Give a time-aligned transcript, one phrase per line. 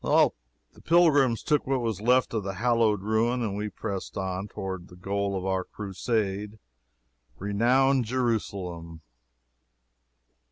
[0.03, 4.87] The pilgrims took what was left of the hallowed ruin, and we pressed on toward
[4.87, 6.57] the goal of our crusade,
[7.37, 9.01] renowned Jerusalem.